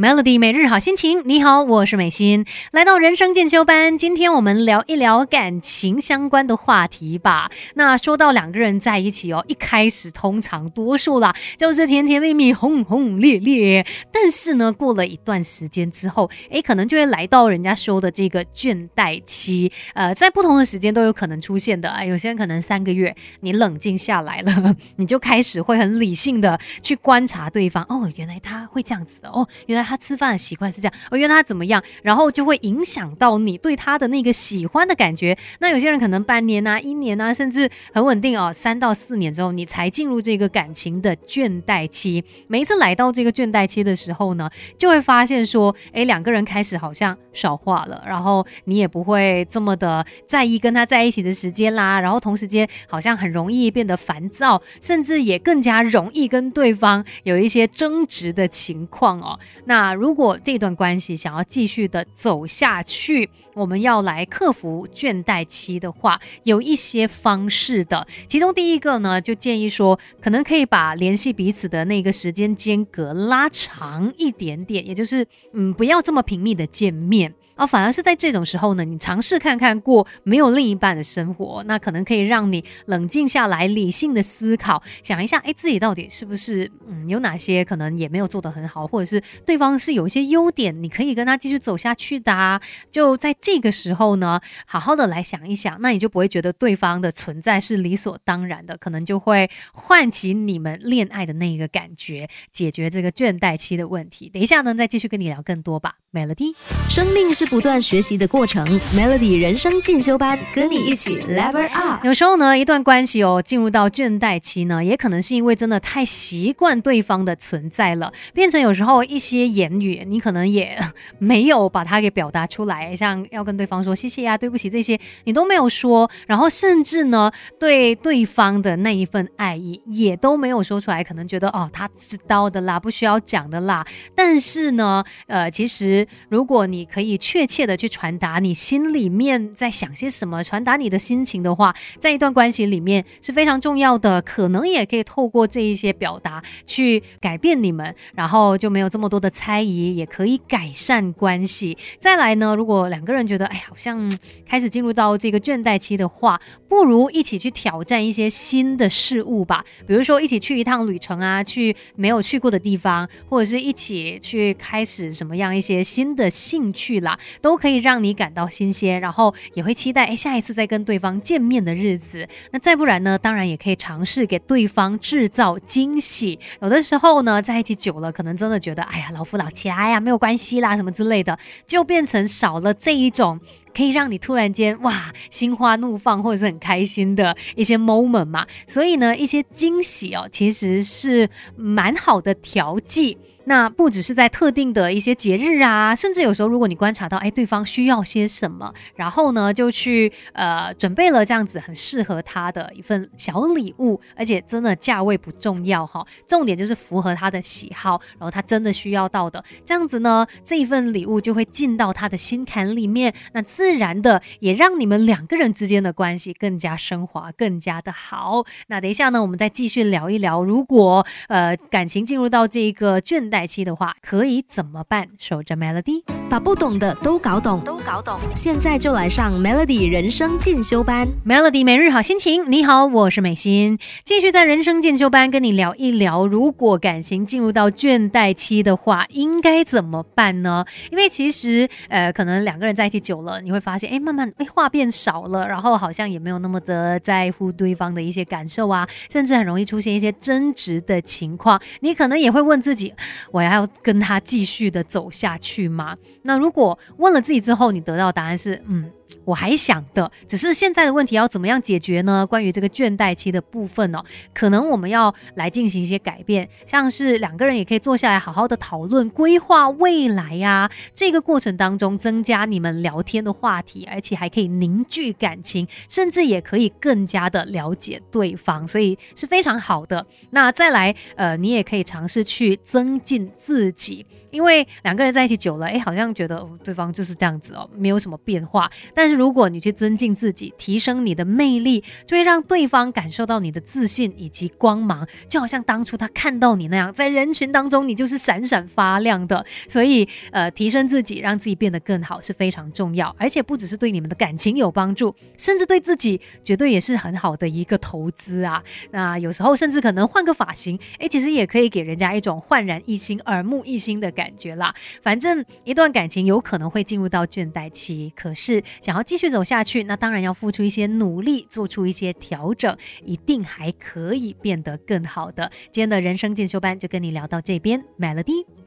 [0.00, 7.50] Melody 每日好心情，你好，我是美心，来到人生进修班，今天我们聊一聊感情相关的话题吧。
[7.74, 19.70] 那说到两个人在一起哦，一开始通常多数啦就是甜甜蜜蜜、轰轰烈烈，但是呢，过了一段时间之后，诶，可能就会来到人家说的这个倦怠期。
[19.92, 21.90] 呃，在不同的时间都有可能出现的。
[21.90, 27.84] 哎，有些人可能三个月，你冷静下来了， 你就开始会很理性的去观察对方。
[27.90, 29.89] 哦，原来他会这样子哦，原来。
[29.90, 35.36] 他吃饭的习惯是这样，我约他怎么样，然后就会影响到你对他的那个喜欢的感觉。
[35.58, 42.24] 那有些人可能半年啊、一年啊，甚至很稳定哦，三到四年之后，你才进入这个感情的倦怠期。
[42.46, 44.48] 每一次来到这个倦怠期的时候呢，
[44.78, 59.38] 就会发现说，哎，两个人开始好像少话了，然后你也不会这么的在意跟他在一起的时间啦，然后同时间好像很容易变得烦躁，甚至也更加容易跟对方有一些争执的情况哦。
[59.66, 68.06] 那如果这段关系想要继续的走下去，我们要来克服倦怠期的话，有一些方式的。
[68.28, 77.29] 其中第一个呢，就建议说，可能可以把联系彼此的那个时间间隔拉长一点点，也就是嗯，不要这么频密的见面。
[77.54, 92.32] 啊，反而是在这种时候呢，你尝试看看过没有另一半的生活，那可能可以让你冷静下来，理性的思考，想一下，哎，自己到底是不是嗯有哪些可能也没有做得很好，或者是对方是有一些优点，你可以跟他继续走下去的。
[92.32, 92.60] 啊。
[92.90, 104.28] 就在这个时候呢，好好的来想一想，那你就不会觉得对方的存在是理所当然的，可能就会唤起你们恋爱的那一个感觉，解决这个倦怠期的问题。
[104.28, 106.54] 等一下呢，再继续跟你聊更多吧，Melody，
[106.88, 107.50] 生命是。
[107.50, 112.06] 不断学习的过程，Melody 人生进修班，跟你一起 Level Up。
[112.06, 120.78] 有时候呢，一段关系哦，进入到倦怠期呢，也可能是因为真的太习惯对方的存在了，变成有时候一些言语，你可能也
[121.18, 133.84] 没有把它给表达出来，像要跟对方说谢谢呀、对不起这些，你都没有说，然后甚至呢，对对方的那一份爱意也都没有说出来，可能觉得哦，他知道的啦，不需要讲的啦。
[134.14, 144.20] 但是呢，呃，其实如果你可以确切的去传达你心里面在想些什么，传达你的心情的话，在一段关系里面是非常重要的。
[144.22, 151.76] 可能也可以透过这一些表达去改变你们，然后就没有这么多的猜疑，也可以改善关系。
[152.00, 154.10] 再来呢，如果两个人觉得哎呀，好像
[154.46, 159.64] 开始进入到这个倦怠期的话，不如一起去挑战一些新的事物吧。
[159.86, 167.18] 比如说一起去一趟旅程啊，去没有去过的地方，或者是一起去开始什么样一些新的兴趣啦。
[167.42, 172.28] 都可以让你感到新鲜，然后也会期待哎下一次再跟对方见面的日子。
[172.52, 176.38] 那再不然呢，当然也可以尝试给对方制造惊喜。
[176.60, 183.40] 有的时候呢，在一起久了，可能真的觉得哎呀老夫老妻哎呀没有关系啦什么之类的，就变成少了这一种
[183.74, 188.46] 可以让你突然间哇心花怒放或者是很开心的一些 moment 嘛。
[188.68, 193.18] 所以呢，一些惊喜哦，其实是蛮好的调剂。
[193.50, 218.44] 那不只是在特定的一些节日啊，甚至有时候如果你观察到，哎，对方需要些什么，然后呢，就去呃准备了这样子很适合他的一份小礼物，而且真的价位不重要哈，重点就是符合他的喜好，然后他真的需要到的，这样子呢，这一份礼物就会进到他的心坎里面，那自然的也让你们两个人之间的关系更加升华，更加的好。
[218.68, 223.39] 那等一下呢，我们再继续聊一聊，如果呃感情进入到这个倦怠。
[223.40, 225.08] 待期的话可以怎么办？
[225.18, 228.20] 守着 Melody，把不懂的都搞懂，搞懂。
[228.36, 231.08] 现在就来上 Melody 人生进修班。
[231.26, 240.64] Melody 每日好心情，你好，我是美心，继续在人生进修班跟你聊一聊，如果感情进入到倦怠期的话，应该怎么办呢？
[240.92, 251.60] 因为其实呃，可能两个人在一起久了，你会发现，哎，慢慢哎话变少了，然后好像也没有那么的在乎对方的一些感受啊，甚至很容易出现一些争执的情况。
[251.80, 252.94] 你可能也会问自己。
[253.32, 255.96] 我要跟他继续的走下去吗？
[256.22, 258.90] 那如果问了自己之后，你得到答案是嗯。
[259.24, 262.26] 我还想的，只是现在的问题要怎么样解决呢？
[262.26, 264.02] 关于这个倦怠期的部分呢，
[264.34, 270.70] 可能我们要来进行一些改变，像是两个人也可以坐下来好好的讨论规划未来呀。
[270.94, 280.06] 这个过程当中，增加你们聊天的话题，而且还可以凝聚感情，甚至也可以更加的了解对方，所以是非常好的。
[280.30, 299.44] 那再来，呃，你也可以尝试去增进自己，因为两个人在一起久了，哎，好像觉得对方就是这样子哦，没有什么变化，但是如果你去增进自己，提升你的魅力，就会让对方感受到你的自信以及光芒，就好像当初他看到你那样，在人群当中你就是闪闪发亮的。
[299.68, 308.62] 所以，呃，提升自己，让自己变得更好是非常重要，而且不只是对你们的感情有帮助，甚至对自己绝对也是很好的一个投资啊。
[308.92, 314.74] 那有时候甚至可能换个发型，诶，其实也可以给人家一种焕然一新、耳目一新的感觉啦。
[315.02, 325.50] 反正一段感情有可能会进入到倦怠期，可是想要继续走下去，那当然要付出一些努力，做出一些调整，一定还可以变得更好的。
[325.72, 328.59] 今天的人生进修班就跟你聊到这边，Melody。